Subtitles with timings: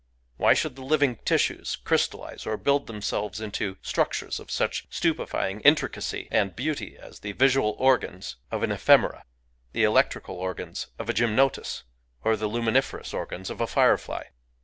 [0.37, 6.27] Why should the living tissues crystallize or build themselves into structures of such stupefying intricacy
[6.31, 9.25] and beauty as the visual organs of an ephemera,
[9.73, 11.83] the electrical organs of a gymnotus,
[12.23, 14.23] or the luminiferous organs of a firefly